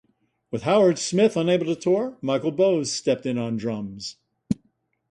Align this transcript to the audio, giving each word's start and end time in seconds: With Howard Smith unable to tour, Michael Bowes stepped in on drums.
With 0.49 0.63
Howard 0.63 0.97
Smith 0.97 1.37
unable 1.37 1.67
to 1.67 1.75
tour, 1.75 2.17
Michael 2.21 2.51
Bowes 2.51 2.91
stepped 2.91 3.27
in 3.27 3.37
on 3.37 3.55
drums. 3.57 4.15